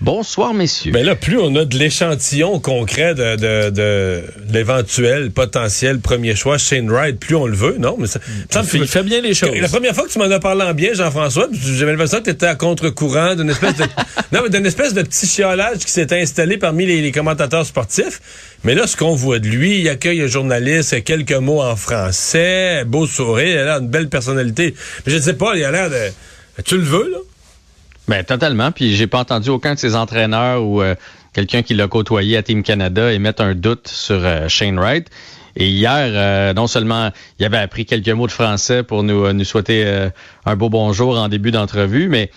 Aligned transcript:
Bonsoir, 0.00 0.54
messieurs. 0.54 0.92
Mais 0.92 1.00
ben 1.00 1.06
là, 1.06 1.14
plus 1.14 1.38
on 1.38 1.54
a 1.56 1.64
de 1.64 1.78
l'échantillon 1.78 2.58
concret 2.58 3.14
de, 3.14 3.36
de, 3.36 3.70
de 3.70 4.22
l'éventuel 4.52 5.30
potentiel 5.30 6.00
premier 6.00 6.34
choix 6.34 6.58
Shane 6.58 6.90
Wright, 6.90 7.18
plus 7.18 7.36
on 7.36 7.46
le 7.46 7.56
veut, 7.56 7.76
non? 7.78 7.96
Mais 7.98 8.08
ça, 8.08 8.20
ça 8.50 8.62
me 8.62 8.66
fait, 8.66 8.78
il 8.78 8.88
fait 8.88 9.02
bien 9.02 9.20
les 9.20 9.34
choses. 9.34 9.56
La 9.60 9.68
première 9.68 9.94
fois 9.94 10.04
que 10.04 10.10
tu 10.10 10.18
m'en 10.18 10.24
as 10.24 10.40
parlé 10.40 10.62
en 10.64 10.74
bien, 10.74 10.94
Jean-François, 10.94 11.48
j'avais 11.52 11.92
l'impression 11.92 12.18
que 12.18 12.24
tu 12.24 12.30
étais 12.30 12.46
à 12.46 12.54
contre-courant 12.54 13.34
d'une 13.36 13.50
espèce 13.50 13.76
de, 13.76 13.84
non, 14.32 14.48
d'une 14.48 14.66
espèce 14.66 14.94
de 14.94 15.02
petit 15.02 15.26
chiolage 15.26 15.78
qui 15.78 15.90
s'était 15.90 16.20
installé 16.20 16.58
parmi 16.58 16.86
les, 16.86 17.12
commentateurs 17.12 17.64
sportifs. 17.64 18.20
Mais 18.64 18.74
là, 18.74 18.86
ce 18.86 18.96
qu'on 18.96 19.14
voit 19.14 19.38
de 19.38 19.46
lui, 19.46 19.80
il 19.80 19.88
accueille 19.88 20.22
un 20.22 20.26
journaliste, 20.26 21.04
quelques 21.04 21.32
mots 21.32 21.62
en 21.62 21.76
français, 21.76 22.84
beau 22.84 23.06
sourire, 23.06 23.62
il 23.62 23.68
a 23.68 23.78
une 23.78 23.88
belle 23.88 24.08
personnalité. 24.08 24.74
Mais 25.06 25.12
je 25.12 25.18
ne 25.18 25.22
sais 25.22 25.34
pas, 25.34 25.56
il 25.56 25.64
a 25.64 25.70
l'air 25.70 25.88
de... 25.88 26.10
Tu 26.64 26.76
le 26.76 26.82
veux, 26.82 27.10
là? 27.10 27.18
Ben 28.06 28.22
totalement. 28.22 28.70
Puis 28.70 28.94
j'ai 28.94 29.06
pas 29.06 29.20
entendu 29.20 29.50
aucun 29.50 29.74
de 29.74 29.78
ses 29.78 29.96
entraîneurs 29.96 30.62
ou 30.62 30.82
euh, 30.82 30.94
quelqu'un 31.32 31.62
qui 31.62 31.74
l'a 31.74 31.88
côtoyé 31.88 32.36
à 32.36 32.42
Team 32.42 32.62
Canada 32.62 33.12
émettre 33.12 33.42
un 33.42 33.54
doute 33.54 33.88
sur 33.88 34.24
euh, 34.24 34.48
Shane 34.48 34.78
Wright. 34.78 35.08
Et 35.56 35.68
hier, 35.68 36.10
euh, 36.12 36.52
non 36.52 36.66
seulement 36.66 37.10
il 37.38 37.46
avait 37.46 37.58
appris 37.58 37.86
quelques 37.86 38.08
mots 38.08 38.26
de 38.26 38.32
français 38.32 38.82
pour 38.82 39.04
nous, 39.04 39.32
nous 39.32 39.44
souhaiter 39.44 40.08
un 40.44 40.56
beau 40.56 40.68
bonjour 40.68 41.16
en 41.16 41.28
début 41.28 41.52
d'entrevue, 41.52 42.08
mais 42.08 42.30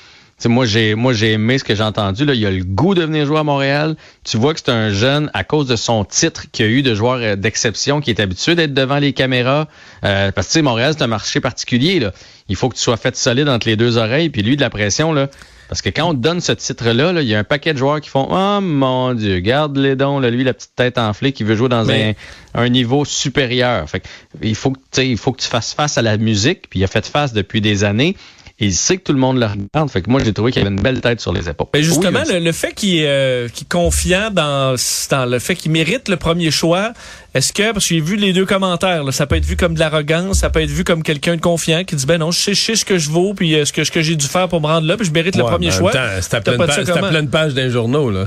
moi 0.46 0.66
j'ai 0.66 0.94
moi 0.96 1.14
j'ai 1.14 1.34
aimé 1.34 1.58
ce 1.58 1.64
que 1.64 1.74
j'ai 1.74 1.84
entendu. 1.84 2.26
Là. 2.26 2.34
Il 2.34 2.46
a 2.46 2.52
le 2.52 2.64
goût 2.64 2.94
de 2.94 3.04
venir 3.04 3.26
jouer 3.26 3.40
à 3.40 3.44
Montréal. 3.44 3.96
Tu 4.24 4.38
vois 4.38 4.54
que 4.54 4.60
c'est 4.60 4.72
un 4.72 4.92
jeune 4.92 5.32
à 5.34 5.44
cause 5.44 5.68
de 5.68 5.76
son 5.76 6.06
titre 6.06 6.46
qu'il 6.52 6.66
a 6.66 6.70
eu 6.70 6.82
de 6.84 6.94
joueur 6.94 7.38
d'exception, 7.38 8.02
qui 8.02 8.12
est 8.12 8.20
habitué 8.20 8.56
d'être 8.56 8.74
devant 8.74 9.00
les 9.00 9.14
caméras. 9.14 9.68
parce 10.02 10.54
que 10.54 10.60
Montréal, 10.60 10.94
c'est 10.96 11.04
un 11.04 11.08
marché 11.08 11.40
particulier. 11.42 12.00
Là. 12.00 12.12
Il 12.50 12.56
faut 12.56 12.70
que 12.70 12.76
tu 12.76 12.82
sois 12.82 12.98
fait 12.98 13.16
solide 13.16 13.50
entre 13.50 13.68
les 13.68 13.76
deux 13.76 13.98
oreilles. 13.98 14.30
Puis 14.30 14.42
lui, 14.44 14.56
de 14.56 14.62
la 14.62 14.70
pression, 14.70 15.12
là, 15.12 15.28
parce 15.68 15.82
que 15.82 15.90
quand 15.90 16.10
on 16.10 16.14
te 16.14 16.20
donne 16.20 16.40
ce 16.40 16.54
titre-là, 16.54 17.12
il 17.22 17.28
y 17.28 17.36
a 17.36 17.40
un 17.40 17.44
paquet 17.44 17.74
de 17.74 17.78
joueurs 17.78 18.00
qui 18.00 18.10
font 18.10 18.28
Oh 18.30 18.62
mon 18.62 19.14
Dieu, 19.14 19.40
garde 19.40 19.78
les 19.78 19.96
dons, 19.96 20.20
là, 20.20 20.30
lui, 20.30 20.44
la 20.44 20.54
petite 20.54 20.76
tête 20.76 20.98
enflée 20.98 21.34
qui 21.34 21.44
veut 21.44 21.56
jouer 21.56 21.70
dans 21.70 21.90
un, 21.90 22.14
un, 22.54 22.70
niveau 22.70 23.04
supérieur. 23.04 23.90
Fait 23.90 24.02
il 24.42 24.56
faut 24.56 24.72
que 24.72 25.02
il 25.02 25.18
faut 25.18 25.34
que 25.34 25.42
tu 25.42 25.48
fasses 25.48 25.74
face 25.74 25.98
à 25.98 26.02
la 26.02 26.18
musique, 26.18 26.70
puis 26.70 26.80
il 26.80 26.84
a 26.84 26.88
fait 26.88 27.06
face 27.06 27.34
depuis 27.34 27.60
des 27.60 27.84
années. 27.84 28.16
Il 28.60 28.74
sait 28.74 28.98
que 28.98 29.04
tout 29.04 29.14
le 29.14 29.20
monde 29.20 29.38
le 29.40 29.46
regarde. 29.46 29.90
Fait 29.92 30.02
que 30.02 30.10
moi, 30.10 30.20
j'ai 30.24 30.34
trouvé 30.34 30.52
qu'il 30.52 30.64
avait 30.64 30.72
une 30.72 30.82
belle 30.82 31.00
tête 31.00 31.22
sur 31.22 31.32
les 31.32 31.48
épaules. 31.48 31.68
Mais 31.76 31.84
justement, 31.84 32.24
le, 32.28 32.52
fait 32.52 32.74
qu'il 32.74 32.98
est, 32.98 33.08
euh, 33.08 33.48
confiant 33.70 34.32
dans, 34.32 34.76
dans 35.12 35.26
le 35.28 35.38
fait 35.38 35.54
qu'il 35.54 35.72
mérite 35.72 36.10
le 36.10 36.18
premier 36.18 36.50
choix, 36.50 36.94
est-ce 37.36 37.54
que, 37.54 37.72
parce 37.72 37.88
que 37.88 37.94
j'ai 37.94 38.02
vu 38.02 38.16
les 38.16 38.34
deux 38.34 38.48
commentaires, 38.48 39.04
là, 39.04 39.12
ça 39.12 39.28
peut 39.28 39.36
être 39.36 39.46
vu 39.46 39.58
comme 39.58 39.76
de 39.76 39.80
l'arrogance, 39.80 40.40
ça 40.40 40.50
peut 40.50 40.64
être 40.64 40.72
vu 40.72 40.84
comme 40.84 41.04
quelqu'un 41.04 41.36
de 41.36 41.42
confiant 41.42 41.84
qui 41.84 41.96
dit, 41.96 42.08
ben 42.08 42.18
non, 42.18 42.32
je 42.32 42.40
sais, 42.40 42.54
je 42.56 42.62
sais 42.62 42.76
ce 42.76 42.84
que 42.84 42.98
je 42.98 43.12
vaux, 43.12 43.36
puis 43.36 43.54
euh, 43.54 43.64
ce 43.64 43.72
que, 43.72 43.84
ce 43.84 43.92
que 43.92 44.02
j'ai 44.02 44.16
dû 44.16 44.26
faire 44.26 44.48
pour 44.48 44.60
me 44.60 44.66
rendre 44.66 44.88
là, 44.88 44.98
puis 44.98 45.06
je 45.06 45.12
mérite 45.12 45.36
le 45.36 45.44
premier 45.44 45.70
choix. 45.70 45.92
C'est 46.22 46.34
à 46.34 46.42
pleine, 46.42 46.58
page, 46.58 47.10
pleine 47.10 47.30
page 47.30 47.54
d'un 47.54 47.70
journaux, 47.70 48.10
là. 48.10 48.26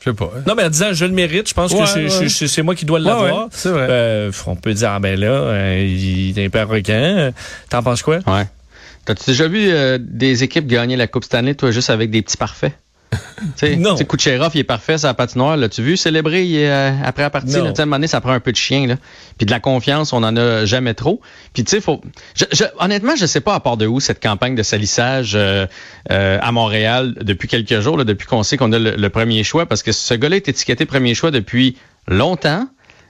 Je 0.00 0.04
sais 0.10 0.16
pas. 0.16 0.30
Hein. 0.34 0.42
Non, 0.46 0.54
mais 0.56 0.64
en 0.64 0.70
disant 0.70 0.94
je 0.94 1.04
le 1.04 1.12
mérite, 1.12 1.46
je 1.50 1.52
pense 1.52 1.74
que 1.74 2.28
c'est 2.28 2.62
moi 2.62 2.74
qui 2.74 2.86
dois 2.86 2.98
l'avoir. 2.98 3.48
c'est 3.50 3.68
vrai. 3.68 3.86
Euh, 3.90 4.32
on 4.46 4.56
peut 4.56 4.72
dire, 4.72 4.92
ah 4.92 5.00
ben 5.00 5.20
là, 5.20 5.26
euh, 5.26 5.86
il 5.86 6.38
est 6.38 6.46
un 6.46 6.48
peu 6.48 6.60
arrogant. 6.60 7.30
T'en 7.68 7.82
penses 7.82 8.00
quoi? 8.00 8.20
Ouais. 8.26 8.46
T'as-tu 9.10 9.30
déjà 9.30 9.48
vu 9.48 9.70
euh, 9.70 9.98
des 10.00 10.44
équipes 10.44 10.68
gagner 10.68 10.94
la 10.94 11.08
Coupe 11.08 11.24
Stanley, 11.24 11.56
toi, 11.56 11.72
juste 11.72 11.90
avec 11.90 12.10
des 12.10 12.22
petits 12.22 12.36
parfaits? 12.36 12.78
non. 13.76 13.96
Kucherov, 13.96 14.52
il 14.54 14.60
est 14.60 14.64
parfait, 14.64 14.98
sa 14.98 15.14
patinoire. 15.14 15.56
L'as-tu 15.56 15.82
vu 15.82 15.96
célébrer 15.96 16.46
euh, 16.68 16.92
après 17.02 17.24
la 17.24 17.30
partie? 17.30 17.54
Là, 17.54 17.72
à 17.76 18.06
ça 18.06 18.20
prend 18.20 18.30
un 18.30 18.38
peu 18.38 18.52
de 18.52 18.56
chien. 18.56 18.86
Là. 18.86 18.94
Puis 19.36 19.46
de 19.46 19.50
la 19.50 19.58
confiance, 19.58 20.12
on 20.12 20.22
en 20.22 20.36
a 20.36 20.64
jamais 20.64 20.94
trop. 20.94 21.20
Puis 21.52 21.64
tu 21.64 21.70
sais, 21.70 21.80
faut. 21.80 22.00
Je, 22.36 22.44
je, 22.52 22.62
honnêtement, 22.78 23.16
je 23.16 23.26
sais 23.26 23.40
pas 23.40 23.54
à 23.56 23.58
part 23.58 23.76
de 23.76 23.88
où 23.88 23.98
cette 23.98 24.22
campagne 24.22 24.54
de 24.54 24.62
salissage 24.62 25.32
euh, 25.34 25.66
à 26.08 26.52
Montréal 26.52 27.16
depuis 27.20 27.48
quelques 27.48 27.80
jours, 27.80 27.96
là, 27.96 28.04
depuis 28.04 28.28
qu'on 28.28 28.44
sait 28.44 28.56
qu'on 28.56 28.70
a 28.70 28.78
le, 28.78 28.94
le, 28.94 29.10
premier 29.10 29.42
choix, 29.42 29.66
parce 29.66 29.82
que 29.82 29.90
ce 29.90 30.14
gars-là 30.14 30.36
est 30.36 30.48
étiqueté 30.48 30.86
premier 30.86 31.16
choix 31.16 31.32
depuis 31.32 31.76
longtemps. 32.06 32.68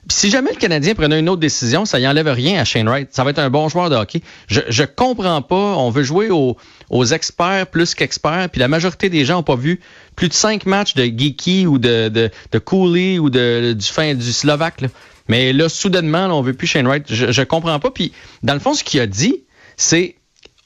Si 0.09 0.31
jamais 0.31 0.51
le 0.51 0.57
Canadien 0.57 0.95
prenait 0.95 1.21
une 1.21 1.29
autre 1.29 1.41
décision, 1.41 1.85
ça 1.85 2.01
y 2.01 2.09
enlève 2.09 2.29
rien 2.29 2.61
à 2.61 2.65
Shane 2.65 2.89
Wright. 2.89 3.09
Ça 3.13 3.23
va 3.23 3.31
être 3.31 3.39
un 3.39 3.51
bon 3.51 3.69
joueur 3.69 3.91
de 3.91 3.97
hockey. 3.97 4.23
Je, 4.49 4.61
je 4.69 4.83
comprends 4.83 5.43
pas. 5.43 5.77
On 5.77 5.91
veut 5.91 6.03
jouer 6.03 6.31
aux, 6.31 6.57
experts 7.05 7.67
plus 7.67 7.95
qu'experts. 7.95 8.49
Puis 8.51 8.61
la 8.61 8.69
majorité 8.69 9.11
des 9.11 9.25
gens 9.25 9.35
n'ont 9.35 9.43
pas 9.43 9.57
vu 9.57 9.81
plus 10.17 10.29
de 10.29 10.33
cinq 10.33 10.67
matchs 10.67 10.95
de 10.95 11.05
Geeky 11.05 11.67
ou 11.67 11.79
de, 11.79 12.09
de, 12.09 12.59
Cooley 12.59 13.19
ou 13.19 13.31
de, 13.31 13.75
du 13.75 13.87
fin 13.87 14.15
du 14.15 14.33
Slovaque. 14.33 14.83
Mais 15.29 15.53
là, 15.53 15.69
soudainement, 15.69 16.27
on 16.27 16.43
veut 16.43 16.55
plus 16.55 16.67
Shane 16.67 16.87
Wright. 16.87 17.05
Je, 17.09 17.31
je 17.31 17.43
comprends 17.43 17.79
pas. 17.79 17.91
Puis 17.91 18.13
dans 18.43 18.55
le 18.55 18.61
fond, 18.61 18.75
ce 18.75 18.83
qu'il 18.83 19.01
a 19.01 19.07
dit, 19.07 19.45
c'est 19.77 20.17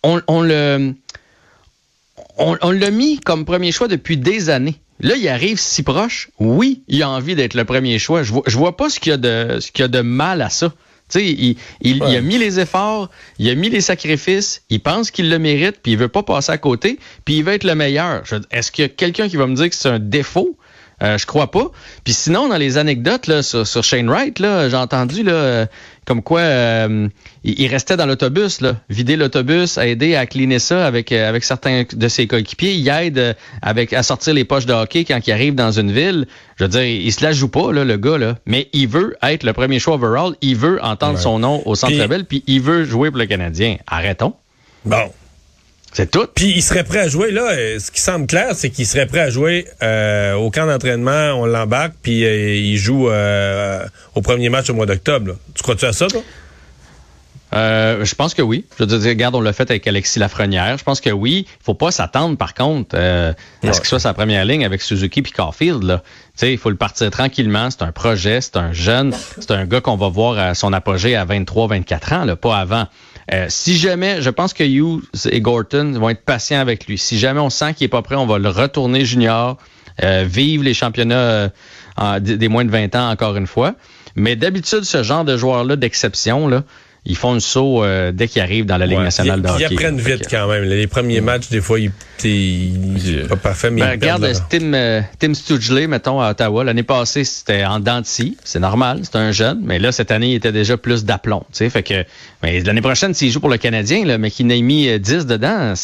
on, 0.03 0.22
on 0.28 0.43
le 0.43 0.95
on, 2.39 2.56
on 2.61 2.71
l'a 2.71 2.91
mis 2.91 3.19
comme 3.19 3.45
premier 3.45 3.72
choix 3.72 3.89
depuis 3.89 4.16
des 4.16 4.49
années. 4.51 4.77
Là, 5.00 5.16
il 5.16 5.28
arrive 5.28 5.59
si 5.59 5.82
proche. 5.82 6.31
Oui, 6.38 6.82
il 6.88 7.03
a 7.03 7.10
envie 7.10 7.34
d'être 7.34 7.55
le 7.55 7.65
premier 7.65 7.99
choix. 7.99 8.22
Je 8.22 8.32
vois, 8.32 8.43
je 8.47 8.56
vois 8.56 8.77
pas 8.77 8.88
ce 8.88 9.00
qu'il 9.00 9.10
y 9.10 9.15
a 9.15 9.16
de, 9.16 9.59
ce 9.60 9.72
qu'il 9.72 9.82
y 9.82 9.84
a 9.84 9.88
de 9.88 10.00
mal 10.00 10.43
à 10.43 10.50
ça. 10.50 10.72
Tu 11.10 11.19
sais, 11.19 11.27
il, 11.27 11.56
il, 11.82 12.03
a 12.03 12.21
mis 12.22 12.38
les 12.38 12.60
efforts, 12.60 13.10
il 13.38 13.50
a 13.50 13.54
mis 13.54 13.69
les 13.69 13.83
sacrifices, 13.83 14.62
il 14.71 14.81
pense 14.81 15.10
qu'il 15.10 15.28
le 15.28 15.38
mérite, 15.38 15.81
puis 15.83 15.93
il 15.93 15.99
veut 15.99 16.09
pas 16.09 16.22
passer 16.22 16.50
à 16.50 16.56
côté, 16.56 16.99
puis 17.27 17.37
il 17.37 17.44
veut 17.44 17.53
être 17.53 17.65
le 17.65 17.75
meilleur. 17.75 18.22
Est-ce 18.50 18.72
qu'il 18.72 18.84
y 18.84 18.87
a 18.87 18.88
quelqu'un 18.88 19.28
qui 19.28 19.37
va 19.37 19.47
me 19.47 19.54
dire 19.54 19.69
que 19.69 19.77
c'est 19.77 19.91
un 19.91 19.99
défaut? 19.99 20.56
Euh, 21.03 21.19
je 21.19 21.27
crois 21.27 21.50
pas. 21.50 21.71
Puis 22.05 22.12
sinon, 22.12 22.49
dans 22.49 22.56
les 22.56 22.78
anecdotes 22.78 23.27
là, 23.27 23.43
sur, 23.43 23.66
sur 23.66 23.82
Shane 23.82 24.09
Wright, 24.09 24.37
j'ai 24.38 24.77
entendu 24.77 25.22
là, 25.22 25.32
euh, 25.32 25.66
comme 26.06 26.22
quoi 26.22 26.41
euh, 26.41 27.09
il, 27.43 27.66
restait 27.66 27.97
dans 27.97 28.06
l'autobus, 28.06 28.60
vider 28.88 29.16
l'autobus, 29.16 29.78
aider 29.78 30.15
à 30.15 30.27
cleaner 30.27 30.59
ça 30.59 30.87
avec, 30.87 31.10
avec 31.10 31.43
certains 31.44 31.84
de 31.93 32.09
ses 32.09 32.27
coéquipiers. 32.27 32.75
Il 32.75 32.88
aide 32.88 33.37
avec 33.62 33.93
à 33.93 34.03
sortir 34.03 34.34
les 34.34 34.44
poches 34.44 34.66
de 34.66 34.72
hockey 34.72 35.04
quand 35.04 35.19
il 35.27 35.33
arrive 35.33 35.54
dans 35.54 35.72
une 35.72 35.91
ville. 35.91 36.27
Je 36.56 36.65
veux 36.65 36.71
dire, 36.71 36.84
il 36.84 37.12
se 37.12 37.25
la 37.25 37.33
joue 37.33 37.49
pas, 37.49 37.72
là, 37.72 37.84
le 37.84 37.97
gars, 37.97 38.19
là. 38.19 38.37
Mais 38.47 38.69
il 38.72 38.87
veut 38.87 39.16
être 39.22 39.43
le 39.43 39.53
premier 39.53 39.78
choix 39.81 39.94
overall. 39.94 40.34
Il 40.43 40.56
veut 40.56 40.83
entendre 40.83 41.19
son 41.19 41.41
nom 41.41 41.62
au 41.65 41.75
Centre 41.75 42.06
Bell, 42.06 42.25
puis 42.25 42.44
il 42.47 42.60
veut 42.60 42.84
jouer 42.84 43.10
pour 43.10 43.19
le 43.19 43.27
Canadien. 43.27 43.77
Arrêtons. 43.87 44.34
Bon. 44.84 45.10
C'est 45.94 46.10
tout. 46.10 46.27
Puis 46.34 46.50
il 46.56 46.62
serait 46.62 46.82
prêt 46.82 46.99
à 46.99 47.09
jouer, 47.09 47.31
là, 47.31 47.53
euh, 47.53 47.78
ce 47.78 47.93
qui 47.93 48.00
semble 48.00 48.27
clair, 48.27 48.49
c'est 48.55 48.69
qu'il 48.69 48.84
serait 48.84 49.06
prêt 49.06 49.21
à 49.21 49.31
jouer 49.31 49.69
euh, 49.81 50.34
au 50.34 50.50
camp 50.50 50.66
d'entraînement, 50.66 51.34
on 51.34 51.47
l'embarque, 51.47 51.94
puis 52.03 52.25
euh, 52.25 52.56
il 52.56 52.77
joue 52.77 53.09
au 53.09 54.21
premier 54.21 54.49
match 54.49 54.69
au 54.69 54.75
mois 54.75 54.87
d'octobre. 54.87 55.37
Tu 55.54 55.62
crois-tu 55.62 55.87
à 55.87 55.93
ça, 55.93 56.09
toi? 56.09 56.22
je 57.53 58.15
pense 58.16 58.34
que 58.34 58.43
oui. 58.43 58.65
Je 58.77 58.84
veux 58.84 58.99
dire, 58.99 59.09
regarde, 59.10 59.37
on 59.37 59.41
l'a 59.41 59.53
fait 59.53 59.71
avec 59.71 59.87
Alexis 59.87 60.19
Lafrenière. 60.19 60.77
Je 60.77 60.83
pense 60.83 61.00
que 61.00 61.10
oui. 61.10 61.47
Il 61.49 61.65
faut 61.65 61.75
pas 61.75 61.93
s'attendre, 61.93 62.37
par 62.37 62.53
contre, 62.53 62.97
à 62.97 63.34
ce 63.62 63.78
qu'il 63.78 63.88
soit 63.88 64.00
sa 64.00 64.12
première 64.12 64.44
ligne 64.44 64.65
avec 64.65 64.83
Suzuki 64.83 65.22
puis 65.22 65.31
Caulfield. 65.31 65.84
Là. 65.84 66.03
il 66.43 66.59
faut 66.59 66.71
le 66.71 66.77
partir 66.77 67.09
tranquillement. 67.12 67.71
C'est 67.71 67.83
un 67.83 67.93
projet, 67.93 68.41
c'est 68.41 68.56
un 68.56 68.72
jeune, 68.72 69.15
c'est 69.38 69.53
un 69.53 69.66
gars 69.66 69.81
qu'on 69.81 69.97
va 69.97 70.09
voir 70.09 70.37
à 70.37 70.54
son 70.54 70.72
apogée 70.72 71.15
à 71.15 71.25
23-24 71.25 72.15
ans, 72.15 72.25
là, 72.25 72.34
pas 72.34 72.59
avant. 72.59 72.88
Euh, 73.33 73.47
si 73.49 73.77
jamais, 73.77 74.21
je 74.21 74.31
pense 74.31 74.53
que 74.53 74.65
Hughes 74.65 75.03
et 75.31 75.41
Gorton 75.41 75.93
vont 75.93 76.11
être 76.11 76.25
patients 76.25 76.61
avec 76.61 76.87
lui. 76.87 76.99
Si 76.99 77.19
jamais 77.19 77.41
on 77.41 77.51
sent 77.51 77.75
qu'il 77.75 77.87
est 77.87 77.89
pas 77.89 78.03
prêt, 78.03 78.17
on 78.17 78.27
va 78.27 78.39
le 78.39 78.49
retourner 78.49 79.05
junior, 79.05 79.57
euh, 80.03 80.25
vivre 80.29 80.65
les 80.65 80.75
championnats 80.75 81.51
euh, 82.01 82.21
des 82.21 82.49
moins 82.49 82.65
de 82.65 82.71
20 82.71 82.95
ans 82.97 83.11
encore 83.11 83.37
une 83.37 83.47
fois. 83.47 83.75
Mais 84.17 84.37
d'habitude, 84.37 84.84
ce 84.84 85.03
genre 85.03 85.25
de 85.25 85.37
joueurs-là 85.37 85.77
d'exception, 85.77 86.49
là, 86.49 86.65
ils 87.06 87.16
font 87.16 87.34
le 87.34 87.41
saut 87.41 87.84
euh, 87.84 88.12
dès 88.12 88.28
qu'ils 88.28 88.41
arrivent 88.41 88.65
dans 88.65 88.78
la 88.78 88.87
Ligue 88.87 88.98
nationale 88.98 89.42
de 89.42 89.48
hockey. 89.48 89.66
Ils 89.70 89.75
apprennent 89.75 90.00
vite 90.00 90.26
quand 90.31 90.48
même. 90.48 90.65
Les 90.65 90.87
premiers 90.87 91.20
matchs, 91.20 91.48
des 91.50 91.60
fois, 91.60 91.78
ils, 91.78 91.91
ils 92.25 93.26
pas 93.28 93.37
parfait, 93.37 93.70
mais 93.70 93.82
ben, 93.82 93.91
Regarde 93.91 94.32
Tim, 94.48 94.72
euh, 94.72 95.03
Tim 95.18 95.33
mettons, 95.86 96.21
à 96.21 96.30
Ottawa. 96.30 96.65
L'année 96.65 96.83
passée, 96.83 97.24
c'était 97.24 97.65
en 97.65 97.78
dents 97.78 98.01
C'est 98.04 98.59
normal, 98.59 99.01
c'est 99.03 99.16
un 99.16 99.33
jeune. 99.33 99.60
Mais 99.62 99.78
là, 99.78 99.92
cette 99.92 100.10
année, 100.10 100.30
il 100.30 100.34
était 100.34 100.53
déjà 100.53 100.78
plus 100.78 101.04
d'aplomb. 101.04 101.45
Fait 101.53 101.83
que 101.83 102.04
l'année 102.42 102.80
prochaine, 102.80 103.12
s'il 103.12 103.30
joue 103.30 103.41
pour 103.41 103.50
le 103.50 103.59
Canadien, 103.59 104.07
là, 104.07 104.16
mais 104.16 104.30
qu'il 104.30 104.47
n'ait 104.47 104.62
mis 104.62 104.98
10 104.98 105.12
euh, 105.12 105.24
dedans, 105.24 105.74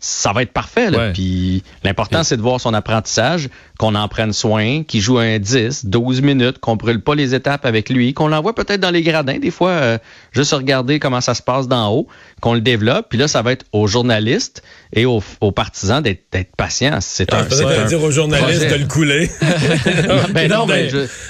ça 0.00 0.32
va 0.32 0.42
être 0.42 0.52
parfait. 0.52 0.90
Là. 0.90 1.10
Puis 1.12 1.62
l'important, 1.82 2.22
c'est 2.24 2.36
de 2.36 2.42
voir 2.42 2.60
son 2.60 2.74
apprentissage, 2.74 3.48
qu'on 3.78 3.94
en 3.94 4.06
prenne 4.08 4.32
soin, 4.32 4.84
qu'il 4.84 5.00
joue 5.00 5.18
un 5.18 5.38
10, 5.38 5.86
12 5.86 6.22
minutes, 6.22 6.58
qu'on 6.58 6.76
brûle 6.76 7.00
pas 7.00 7.14
les 7.14 7.34
étapes 7.34 7.66
avec 7.66 7.90
lui, 7.90 8.14
qu'on 8.14 8.28
l'envoie 8.28 8.54
peut-être 8.54 8.80
dans 8.80 8.90
les 8.90 9.02
gradins, 9.02 9.38
des 9.38 9.50
fois, 9.50 9.70
euh, 9.70 9.98
juste 10.32 10.52
regarder 10.52 10.98
comment 10.98 11.20
ça 11.20 11.34
se 11.34 11.42
passe 11.42 11.66
d'en 11.66 11.92
haut, 11.92 12.06
qu'on 12.40 12.54
le 12.54 12.60
développe. 12.60 13.06
Puis 13.08 13.18
là, 13.18 13.26
ça 13.26 13.42
va 13.42 13.52
être 13.52 13.64
aux 13.72 13.86
journalistes 13.86 14.62
et 14.92 15.06
aux, 15.06 15.22
partisans 15.54 16.02
d'être 16.02 16.54
patients. 16.56 16.98
C'est 17.00 17.32
ah, 17.32 17.40
un, 17.40 17.46
c'est 17.50 17.86
dire 17.86 18.02
aux 18.02 18.10
journalistes 18.10 18.70
de 18.70 18.76
le 18.76 18.86
couler. 18.86 19.30
ben 20.32 20.50
non, 20.50 20.66
mais 20.66 20.88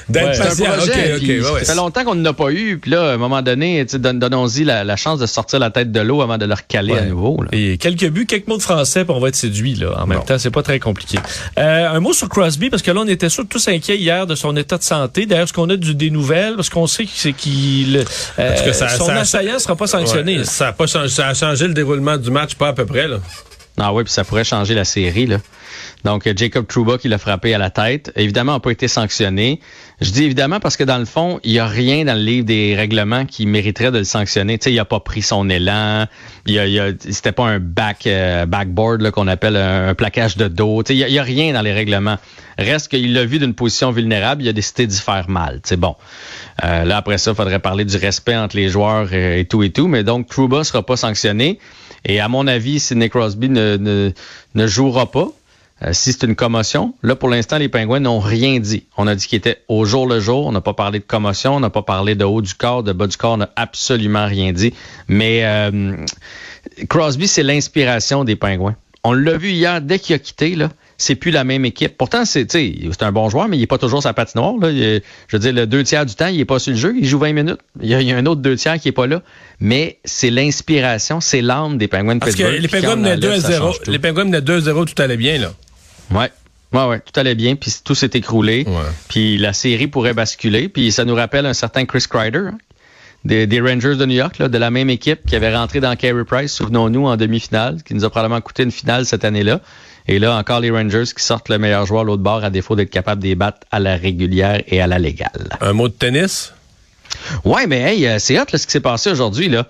d'être 0.09 0.39
patient. 0.39 0.67
ça 0.81 1.65
fait 1.65 1.75
longtemps 1.75 2.05
qu'on 2.05 2.15
n'a 2.15 2.33
pas 2.33 2.51
eu. 2.51 2.79
Puis 2.79 2.91
là, 2.91 3.11
à 3.11 3.15
un 3.15 3.17
moment 3.17 3.41
donné, 3.43 3.85
donnons-y 3.85 4.65
la, 4.65 4.97
chance 4.97 5.19
de 5.19 5.27
sortir 5.27 5.59
la 5.59 5.71
tête 5.71 5.93
de 5.93 6.01
l'eau 6.01 6.21
avant 6.23 6.39
de 6.39 6.45
le 6.45 6.55
recaler 6.55 6.95
à 6.95 7.05
nouveau. 7.07 7.43
Et 7.53 7.79
quelques 7.79 8.09
buts, 8.09 8.27
quelques 8.27 8.49
mots 8.49 8.59
de 8.59 8.63
français, 8.65 9.05
puis 9.05 9.15
on 9.15 9.21
va 9.21 9.29
être 9.29 9.37
séduit 9.37 9.75
là. 9.75 9.95
En 9.99 10.07
même 10.07 10.25
temps, 10.25 10.39
c'est 10.39 10.51
pas 10.51 10.63
très 10.63 10.81
compliqué. 10.81 11.19
Euh, 11.59 11.89
un 11.89 12.01
mot 12.01 12.13
sur 12.13 12.29
Crosby, 12.29 12.71
parce 12.71 12.83
que 12.83 12.91
là, 12.91 13.01
on 13.01 13.07
était 13.07 13.29
tous 13.29 13.69
inquiets 13.69 13.97
hier 13.97 14.27
de 14.27 14.35
son 14.35 14.57
état 14.57 14.79
de 14.79 14.83
santé. 14.83 15.27
D'ailleurs, 15.27 15.45
est-ce 15.45 15.53
qu'on 15.53 15.71
a 15.71 15.77
du, 15.77 15.95
des 15.95 16.11
nouvelles? 16.11 16.57
Parce 16.57 16.69
qu'on 16.69 16.87
sait 16.87 17.05
qu'il 17.05 18.05
euh, 18.39 18.73
son 18.99 19.09
assaillant 19.11 19.59
sera 19.59 19.77
pas 19.77 19.87
sanctionné. 19.87 20.45
ça 20.45 20.69
a 20.69 20.73
pas 20.73 20.87
changé, 20.87 21.09
ça 21.09 21.29
a 21.29 21.35
changé 21.35 21.69
le 21.69 21.75
déroulement 21.75 22.17
du 22.17 22.31
match, 22.31 22.55
pas 22.55 22.69
à 22.69 22.73
peu 22.73 22.87
près 22.87 23.09
là. 23.09 23.19
Ah 23.79 23.93
oui, 23.93 24.05
puis 24.05 24.13
ça 24.13 24.25
pourrait 24.25 24.45
changer 24.45 24.75
la 24.75 24.85
série 24.85 25.27
là. 25.27 25.39
Donc, 26.05 26.31
Jacob 26.37 26.67
Trouba 26.67 26.99
qui 26.99 27.09
l'a 27.09 27.17
frappé 27.17 27.55
à 27.55 27.59
la 27.59 27.71
tête. 27.71 28.13
Évidemment, 28.15 28.53
n'a 28.53 28.61
pas 28.61 28.71
été 28.71 28.89
sanctionné. 28.89 29.61
Je 30.03 30.11
dis 30.11 30.25
évidemment 30.25 30.61
parce 30.61 30.77
que 30.77 30.85
dans 30.85 30.99
le 30.99 31.07
fond, 31.07 31.41
il 31.45 31.53
n'y 31.53 31.59
a 31.59 31.67
rien 31.67 32.05
dans 32.05 32.15
le 32.15 32.21
livre 32.21 32.45
des 32.45 32.75
règlements 32.77 33.25
qui 33.25 33.47
mériterait 33.47 33.91
de 33.91 33.99
le 33.99 34.05
sanctionner. 34.05 34.59
Tu 34.59 34.65
sais, 34.65 34.73
il 34.73 34.77
n'a 34.77 34.85
pas 34.85 35.01
pris 35.01 35.23
son 35.23 35.49
élan. 35.49 36.07
Il 36.47 36.55
y 36.55 36.79
a, 36.79 36.91
c'était 36.99 37.33
pas 37.33 37.47
un 37.47 37.59
back 37.59 38.07
euh, 38.07 38.45
backboard 38.45 39.11
qu'on 39.13 39.29
appelle 39.29 39.57
un, 39.57 39.95
plaquage 39.95 40.37
de 40.37 40.49
dos. 40.49 40.83
Tu 40.83 40.93
sais, 40.93 40.99
il 40.99 41.11
n'y 41.11 41.19
a, 41.19 41.23
rien 41.23 41.55
dans 41.55 41.63
les 41.63 41.73
règlements. 41.73 42.19
Reste 42.59 42.89
qu'il 42.89 43.15
l'a 43.15 43.25
vu 43.25 43.39
d'une 43.39 43.55
position 43.55 43.91
vulnérable, 43.91 44.43
il 44.43 44.49
a 44.49 44.53
décidé 44.53 44.87
d'y 44.87 44.99
faire 44.99 45.31
mal. 45.31 45.61
C'est 45.65 45.79
bon. 45.79 45.97
Euh, 46.65 46.85
là 46.85 46.99
après 46.99 47.17
ça, 47.17 47.31
il 47.31 47.35
faudrait 47.35 47.61
parler 47.61 47.85
du 47.87 47.97
respect 47.97 48.37
entre 48.37 48.57
les 48.57 48.69
joueurs 48.69 49.13
et, 49.15 49.47
tout 49.47 49.63
et 49.63 49.71
tout. 49.71 49.89
Mais 49.89 50.05
donc, 50.05 50.29
Trouba 50.29 50.65
sera 50.65 50.85
pas 50.85 50.97
sanctionné. 50.97 51.59
Et 52.05 52.21
à 52.21 52.29
mon 52.29 52.47
avis, 52.47 52.79
Sidney 52.79 53.09
Crosby 53.09 53.49
ne, 53.49 53.77
ne, 53.79 54.11
ne 54.55 54.67
jouera 54.67 55.11
pas, 55.11 55.29
euh, 55.83 55.93
si 55.93 56.13
c'est 56.13 56.23
une 56.23 56.37
commotion, 56.37 56.95
là, 57.03 57.17
pour 57.17 57.29
l'instant, 57.29 57.59
les 57.59 57.69
Pingouins 57.69 58.01
n'ont 58.01 58.21
rien 58.21 58.61
dit. 58.61 58.85
On 58.97 59.07
a 59.07 59.15
dit 59.15 59.27
qu'il 59.27 59.39
était 59.39 59.63
au 59.69 59.85
jour 59.85 60.07
le 60.07 60.21
jour. 60.21 60.47
On 60.47 60.53
n'a 60.53 60.61
pas 60.61 60.73
parlé 60.73 61.01
de 61.01 61.05
commotion, 61.05 61.57
on 61.57 61.61
n'a 61.61 61.71
pas 61.71 61.83
parlé 61.83 62.15
de 62.15 62.25
haut 62.25 62.43
du 62.43 62.55
corps, 62.55 62.83
de 62.83 62.93
bas 62.93 63.07
du 63.07 63.17
corps. 63.17 63.33
On 63.33 63.39
n'a 63.39 63.51
absolument 63.57 64.27
rien 64.27 64.53
dit. 64.53 64.73
Mais 65.09 65.45
euh, 65.45 65.97
Crosby, 66.89 67.27
c'est 67.27 67.43
l'inspiration 67.43 68.25
des 68.25 68.37
Pingouins. 68.37 68.77
On 69.03 69.13
l'a 69.13 69.37
vu 69.37 69.51
hier, 69.51 69.81
dès 69.81 69.99
qu'il 69.99 70.15
a 70.15 70.19
quitté, 70.19 70.55
là, 70.55 70.71
c'est 70.99 71.15
plus 71.15 71.31
la 71.31 71.45
même 71.45 71.65
équipe. 71.65 71.97
Pourtant, 71.97 72.25
c'est 72.25 72.51
c'est 72.51 73.03
un 73.03 73.13
bon 73.13 73.29
joueur, 73.29 73.49
mais 73.49 73.57
il 73.57 73.61
n'est 73.61 73.67
pas 73.67 73.79
toujours 73.79 74.03
sa 74.03 74.13
patinoire. 74.13 74.55
Là. 74.61 74.71
je 74.71 75.01
veux 75.33 75.39
dire, 75.39 75.53
le 75.53 75.67
deux 75.67 75.83
tiers 75.83 76.07
du 76.07 76.15
temps, 76.15 76.29
il 76.29 76.41
est 76.41 76.45
pas 76.45 76.59
sur 76.59 76.73
le 76.73 76.79
jeu, 76.79 76.95
il 76.97 77.07
joue 77.07 77.19
20 77.19 77.33
minutes. 77.33 77.61
Il 77.81 77.89
y 77.89 78.13
a, 78.13 78.17
un 78.17 78.27
autre 78.27 78.41
deux 78.41 78.57
tiers 78.57 78.79
qui 78.79 78.89
est 78.89 78.93
pas 78.93 79.07
là. 79.07 79.23
Mais 79.61 79.99
c'est 80.05 80.31
l'inspiration, 80.31 81.21
c'est 81.21 81.41
l'âme 81.41 81.79
des 81.79 81.89
Penguins 81.89 82.15
de 82.15 82.21
Parce 82.21 82.35
que 82.35 82.43
les 82.43 82.69
Penguins 82.69 82.97
menaient 82.97 83.17
2 83.17 83.37
0. 83.39 83.73
Les 83.87 83.99
Penguins 83.99 84.31
2-0, 84.31 84.95
tout 84.95 85.03
allait 85.03 85.17
bien, 85.17 85.39
là. 85.39 85.53
Ouais. 86.11 86.31
Ouais, 86.73 86.87
ouais, 86.87 87.01
tout 87.01 87.19
allait 87.19 87.37
bien, 87.37 87.55
puis 87.55 87.73
tout 87.85 87.95
s'est 87.95 88.11
écroulé. 88.15 88.67
Puis 89.09 89.39
la 89.39 89.53
série 89.53 89.87
pourrait 89.87 90.15
basculer. 90.15 90.69
Puis 90.69 90.91
ça 90.91 91.05
nous 91.05 91.15
rappelle 91.15 91.47
un 91.47 91.55
certain 91.55 91.85
Chris 91.85 92.05
Kreider, 92.11 92.49
hein, 92.49 92.59
des, 93.25 93.61
Rangers 93.61 93.97
de 93.97 94.05
New 94.05 94.17
York, 94.17 94.43
de 94.43 94.59
la 94.59 94.71
même 94.71 94.91
équipe 94.91 95.21
qui 95.27 95.37
avait 95.37 95.55
rentré 95.55 95.81
dans 95.81 95.95
Carey 95.97 96.25
Price, 96.25 96.53
souvenons-nous, 96.53 97.07
en 97.07 97.17
demi-finale, 97.17 97.83
qui 97.83 97.95
nous 97.95 98.05
a 98.05 98.11
probablement 98.11 98.41
coûté 98.41 98.65
une 98.65 98.73
finale 98.73 99.07
cette 99.07 99.25
année-là. 99.25 99.61
Et 100.07 100.19
là, 100.19 100.37
encore 100.37 100.61
les 100.61 100.71
Rangers 100.71 101.05
qui 101.17 101.25
sortent 101.25 101.49
le 101.49 101.59
meilleur 101.59 101.87
joueur 101.87 102.03
à 102.03 102.05
l'autre 102.05 102.23
bord 102.23 102.45
à 102.45 102.51
défaut 102.51 102.77
d'être 102.77 102.91
capable 102.91 103.23
de 103.23 103.29
les 103.29 103.35
battre 103.35 103.61
à 103.71 103.81
la 103.81 103.97
régulière 103.97 104.63
et 104.67 104.81
à 104.81 104.87
la 104.87 104.99
légale. 104.99 105.49
Un 105.61 105.73
mot 105.73 105.89
de 105.89 105.95
tennis? 105.95 106.53
Ouais, 107.45 107.67
mais 107.67 107.81
hey, 107.81 108.07
euh, 108.07 108.19
c'est 108.19 108.39
hot 108.39 108.45
ce 108.53 108.67
qui 108.67 108.73
s'est 108.73 108.81
passé 108.81 109.11
aujourd'hui. 109.11 109.49
là. 109.49 109.67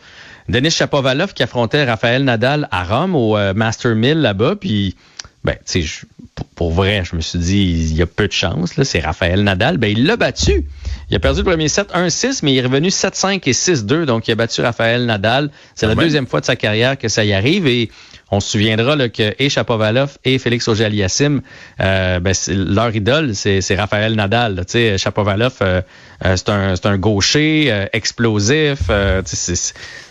Denis 0.49 0.71
Chapovalov 0.71 1.33
qui 1.33 1.43
affrontait 1.43 1.85
Raphaël 1.85 2.25
Nadal 2.25 2.69
à 2.71 2.85
Rome 2.85 3.15
au 3.15 3.37
euh, 3.37 3.55
Master 3.55 3.95
Mill 3.95 4.21
là-bas, 4.21 4.57
puis 4.57 4.97
ben, 5.45 5.57
tu 5.67 5.87
sais, 5.87 6.07
pour, 6.55 6.73
vrai, 6.73 7.03
je 7.05 7.15
me 7.17 7.21
suis 7.21 7.39
dit, 7.39 7.59
il 7.59 7.95
y 7.95 8.03
a 8.03 8.07
peu 8.07 8.27
de 8.27 8.33
chance. 8.33 8.77
Là, 8.77 8.85
c'est 8.85 9.01
Raphaël 9.01 9.45
Nadal. 9.45 9.77
Ben, 9.77 9.89
il 9.89 10.07
l'a 10.07 10.17
battu. 10.17 10.65
Il 11.11 11.17
a 11.17 11.21
perdu 11.21 11.41
le 11.41 11.45
premier 11.45 11.69
set 11.69 11.93
1-6, 11.93 12.41
mais 12.43 12.53
il 12.53 12.59
est 12.59 12.63
revenu 12.63 12.89
7-5 12.89 13.41
et 13.47 13.53
6-2. 13.53 14.05
Donc, 14.05 14.29
il 14.29 14.33
a 14.33 14.35
battu 14.35 14.63
Raphaël 14.63 15.07
Nadal. 15.07 15.51
C'est 15.75 15.87
la 15.87 15.95
deuxième 15.95 16.27
fois 16.27 16.41
de 16.41 16.47
sa 16.47 16.57
carrière 16.57 16.99
que 16.99 17.09
ça 17.09 17.25
y 17.25 17.33
arrive. 17.33 17.67
Et 17.67 17.91
on 18.31 18.41
se 18.41 18.51
souviendra 18.51 18.97
là, 18.97 19.09
que 19.09 19.35
et 19.39 19.49
Chapovalov 19.49 20.19
et 20.25 20.39
Félix 20.39 20.67
Auger-Aliassime, 20.69 21.43
euh, 21.81 22.21
ben, 22.21 22.35
leur 22.49 22.95
idole, 22.95 23.35
c'est 23.35 23.77
Raphaël 23.77 24.15
Nadal. 24.15 24.65
Tu 24.67 24.73
sais, 24.73 24.99
Chapovalov, 24.99 25.55
euh, 25.63 25.83
euh, 26.25 26.37
c'est 26.37 26.49
un, 26.49 26.75
un, 26.83 26.99
gaucher 26.99 27.67
euh, 27.69 27.87
explosif. 27.93 28.91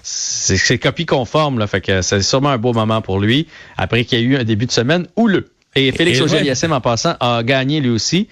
c'est 0.03 0.77
copie 0.77 1.05
conforme. 1.05 1.59
Là, 1.59 1.67
fait 1.67 1.81
que 1.81 2.01
c'est 2.01 2.21
sûrement 2.21 2.49
un 2.49 2.57
beau 2.57 2.73
moment 2.73 3.01
pour 3.01 3.19
lui. 3.19 3.47
Après 3.77 4.05
qu'il 4.05 4.19
y 4.19 4.21
a 4.21 4.25
eu 4.25 4.37
un 4.37 4.43
début 4.43 4.67
de 4.67 4.71
semaine 4.71 5.07
houleux. 5.15 5.49
Et 5.75 5.91
Félix 5.91 6.21
Auger-Aliassime, 6.21 6.71
en 6.71 6.81
passant, 6.81 7.15
a 7.19 7.41
gagné 7.43 7.79
lui 7.79 7.89
aussi. 7.89 8.27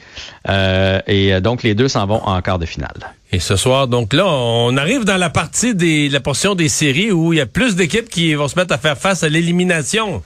et 0.47 1.41
donc, 1.41 1.63
les 1.63 1.75
deux 1.75 1.88
s'en 1.88 2.05
vont 2.05 2.21
en 2.23 2.41
quart 2.41 2.59
de 2.59 2.65
finale. 2.65 3.13
Et 3.33 3.39
ce 3.39 3.55
soir, 3.55 3.88
donc 3.88 4.13
là, 4.13 4.25
on 4.27 4.75
arrive 4.75 5.05
dans 5.05 5.15
la 5.15 5.29
partie 5.29 5.73
des 5.73 6.09
la 6.09 6.19
portion 6.19 6.53
des 6.53 6.67
séries 6.67 7.11
où 7.11 7.31
il 7.31 7.38
y 7.38 7.41
a 7.41 7.45
plus 7.45 7.75
d'équipes 7.75 8.09
qui 8.09 8.33
vont 8.33 8.49
se 8.49 8.59
mettre 8.59 8.73
à 8.73 8.77
faire 8.77 8.97
face 8.97 9.23
à 9.23 9.29
l'élimination. 9.29 10.21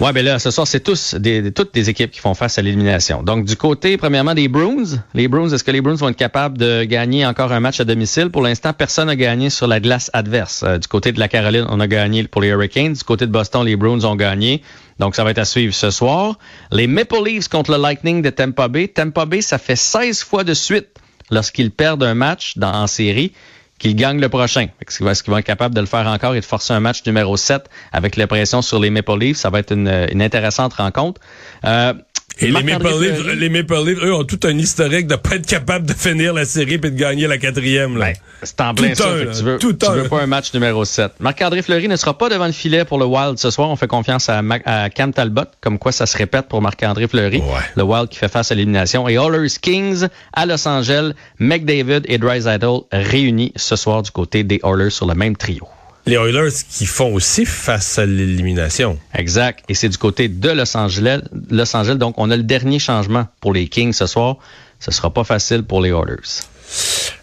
Ouais, 0.00 0.12
ben 0.12 0.24
là, 0.24 0.38
ce 0.38 0.50
soir, 0.50 0.66
c'est 0.66 0.80
tous 0.80 1.16
toutes 1.54 1.74
des 1.74 1.90
équipes 1.90 2.10
qui 2.10 2.20
font 2.20 2.34
face 2.34 2.58
à 2.58 2.62
l'élimination. 2.62 3.22
Donc, 3.22 3.44
du 3.44 3.56
côté, 3.56 3.96
premièrement, 3.96 4.34
des 4.34 4.48
Bruins. 4.48 4.98
Les 5.14 5.28
Bruins, 5.28 5.48
est-ce 5.50 5.64
que 5.64 5.70
les 5.70 5.80
Bruins 5.80 5.96
vont 5.96 6.08
être 6.08 6.16
capables 6.16 6.58
de 6.58 6.84
gagner 6.84 7.26
encore 7.26 7.52
un 7.52 7.60
match 7.60 7.80
à 7.80 7.84
domicile? 7.84 8.30
Pour 8.30 8.42
l'instant, 8.42 8.72
personne 8.72 9.06
n'a 9.06 9.16
gagné 9.16 9.50
sur 9.50 9.66
la 9.66 9.80
glace 9.80 10.10
adverse. 10.12 10.62
Euh, 10.62 10.78
du 10.78 10.88
côté 10.88 11.12
de 11.12 11.20
la 11.20 11.28
Caroline, 11.28 11.66
on 11.68 11.80
a 11.80 11.86
gagné 11.86 12.24
pour 12.24 12.42
les 12.42 12.48
Hurricanes. 12.48 12.94
Du 12.94 13.04
côté 13.04 13.26
de 13.26 13.32
Boston, 13.32 13.64
les 13.64 13.76
Bruins 13.76 14.04
ont 14.04 14.16
gagné. 14.16 14.62
Donc, 14.98 15.14
ça 15.14 15.24
va 15.24 15.30
être 15.30 15.38
à 15.38 15.44
suivre 15.44 15.74
ce 15.74 15.90
soir. 15.90 16.38
Les 16.72 16.86
Maple 16.86 17.24
Leafs 17.24 17.48
contre 17.48 17.72
le 17.72 17.78
Lightning 17.78 18.22
de 18.22 18.30
Tampa 18.30 18.68
Bay. 18.68 18.88
Tampa 18.88 19.26
Bay, 19.26 19.40
ça 19.40 19.58
fait 19.58 19.76
16 19.76 20.22
fois 20.22 20.44
de 20.44 20.54
suite 20.54 20.88
lorsqu'ils 21.30 21.70
perdent 21.70 22.02
un 22.02 22.14
match 22.14 22.54
en 22.60 22.86
série, 22.86 23.32
qu'ils 23.80 23.96
gagnent 23.96 24.20
le 24.20 24.28
prochain. 24.28 24.68
Est-ce 24.86 25.22
qu'ils 25.22 25.32
vont 25.32 25.38
être 25.38 25.44
capables 25.44 25.74
de 25.74 25.80
le 25.80 25.86
faire 25.86 26.06
encore 26.06 26.34
et 26.36 26.40
de 26.40 26.44
forcer 26.44 26.72
un 26.72 26.80
match 26.80 27.04
numéro 27.06 27.36
7 27.36 27.68
avec 27.92 28.14
la 28.14 28.28
pression 28.28 28.62
sur 28.62 28.78
les 28.78 28.90
Maple 28.90 29.18
Leafs? 29.18 29.38
Ça 29.38 29.50
va 29.50 29.58
être 29.58 29.72
une, 29.72 29.88
une 30.12 30.22
intéressante 30.22 30.74
rencontre. 30.74 31.20
Euh, 31.64 31.94
et 32.38 32.50
les 32.50 32.62
Maple, 32.62 32.88
Leafs, 33.00 33.26
les 33.34 33.48
Maple 33.48 33.84
Leafs, 33.84 34.02
eux, 34.02 34.14
ont 34.14 34.24
tout 34.24 34.40
un 34.44 34.56
historique 34.56 35.06
de 35.06 35.16
pas 35.16 35.36
être 35.36 35.46
capables 35.46 35.86
de 35.86 35.92
finir 35.92 36.32
la 36.32 36.44
série 36.44 36.74
et 36.74 36.78
de 36.78 36.88
gagner 36.88 37.26
la 37.26 37.38
quatrième. 37.38 37.98
Là. 37.98 38.12
c'est 38.42 38.60
en 38.60 38.74
plein 38.74 38.94
ça. 38.94 39.04
tu 39.04 39.42
veux, 39.42 39.58
tu 39.58 39.66
veux 39.66 40.08
pas 40.08 40.22
un 40.22 40.26
match 40.26 40.54
numéro 40.54 40.84
7. 40.84 41.12
Marc-André 41.20 41.62
Fleury 41.62 41.88
ne 41.88 41.96
sera 41.96 42.16
pas 42.16 42.28
devant 42.28 42.46
le 42.46 42.52
filet 42.52 42.84
pour 42.84 42.98
le 42.98 43.04
Wild 43.04 43.38
ce 43.38 43.50
soir. 43.50 43.68
On 43.68 43.76
fait 43.76 43.88
confiance 43.88 44.28
à, 44.28 44.42
à 44.64 44.90
Cam 44.90 45.12
Talbot, 45.12 45.42
comme 45.60 45.78
quoi 45.78 45.92
ça 45.92 46.06
se 46.06 46.16
répète 46.16 46.48
pour 46.48 46.62
Marc-André 46.62 47.08
Fleury. 47.08 47.42
Le 47.76 47.82
Wild 47.82 48.08
qui 48.08 48.18
fait 48.18 48.28
face 48.28 48.50
à 48.50 48.54
l'élimination. 48.54 49.08
Et 49.08 49.14
Oilers 49.14 49.58
Kings 49.60 50.06
à 50.32 50.46
Los 50.46 50.66
Angeles, 50.66 51.12
McDavid 51.38 52.02
et 52.06 52.18
Drysdale 52.18 52.60
réunis 52.92 53.52
ce 53.56 53.76
soir 53.76 54.02
du 54.02 54.10
côté 54.10 54.44
des 54.44 54.60
Oilers 54.64 54.90
sur 54.90 55.06
le 55.06 55.14
même 55.14 55.36
trio 55.36 55.68
les 56.10 56.16
Oilers 56.16 56.52
qui 56.68 56.86
font 56.86 57.14
aussi 57.14 57.46
face 57.46 57.98
à 57.98 58.04
l'élimination. 58.04 58.98
Exact. 59.14 59.64
Et 59.68 59.74
c'est 59.74 59.88
du 59.88 59.96
côté 59.96 60.28
de 60.28 60.50
Los 60.50 60.76
Angeles. 60.76 61.22
Los 61.50 61.74
Angeles. 61.74 61.96
Donc, 61.96 62.14
on 62.18 62.30
a 62.30 62.36
le 62.36 62.42
dernier 62.42 62.78
changement 62.78 63.26
pour 63.40 63.52
les 63.52 63.68
Kings 63.68 63.92
ce 63.92 64.06
soir. 64.06 64.36
Ce 64.78 64.90
sera 64.90 65.10
pas 65.12 65.24
facile 65.24 65.62
pour 65.62 65.80
les 65.80 65.90
Oilers. 65.90 66.44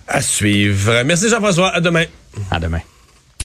À 0.07 0.21
suivre. 0.21 1.03
Merci 1.03 1.29
Jean-François. 1.29 1.69
À 1.69 1.81
demain. 1.81 2.05
À 2.49 2.59
demain. 2.59 2.81